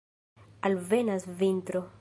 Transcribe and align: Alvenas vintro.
Alvenas 0.65 1.23
vintro. 1.39 1.81